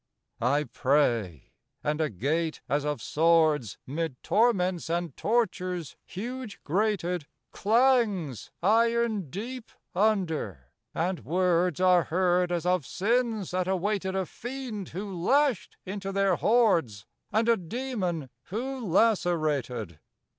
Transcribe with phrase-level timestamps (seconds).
[0.41, 1.51] I pray
[1.83, 9.69] and a gate, as of swords, 'Mid torments and tortures huge grated, Clangs iron deep
[9.93, 16.11] under; and words Are heard as of sins that awaited A fiend who lashed into
[16.11, 19.99] their hordes, And a demon who lacerated.